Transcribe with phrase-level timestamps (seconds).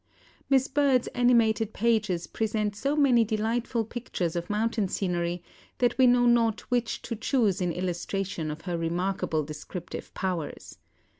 [0.49, 5.43] Miss Bird's animated pages present so many delightful pictures of mountain scenery
[5.77, 10.79] that we know not which to choose in illustration of her remarkable descriptive powers.